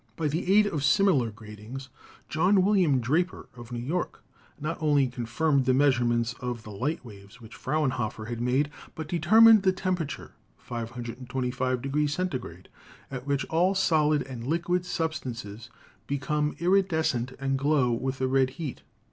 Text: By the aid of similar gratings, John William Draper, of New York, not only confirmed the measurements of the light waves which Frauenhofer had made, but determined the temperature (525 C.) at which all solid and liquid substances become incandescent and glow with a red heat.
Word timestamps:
By 0.15 0.27
the 0.29 0.51
aid 0.57 0.65
of 0.65 0.83
similar 0.83 1.29
gratings, 1.29 1.89
John 2.27 2.63
William 2.63 3.01
Draper, 3.01 3.49
of 3.55 3.71
New 3.71 3.77
York, 3.85 4.23
not 4.59 4.81
only 4.81 5.05
confirmed 5.07 5.65
the 5.65 5.75
measurements 5.75 6.33
of 6.39 6.63
the 6.63 6.71
light 6.71 7.05
waves 7.05 7.39
which 7.39 7.55
Frauenhofer 7.55 8.25
had 8.25 8.41
made, 8.41 8.71
but 8.95 9.07
determined 9.07 9.61
the 9.61 9.71
temperature 9.71 10.31
(525 10.57 11.81
C.) 12.09 12.19
at 13.11 13.27
which 13.27 13.45
all 13.45 13.75
solid 13.75 14.23
and 14.23 14.47
liquid 14.47 14.87
substances 14.87 15.69
become 16.07 16.55
incandescent 16.57 17.33
and 17.39 17.59
glow 17.59 17.91
with 17.91 18.19
a 18.21 18.27
red 18.27 18.49
heat. 18.57 18.81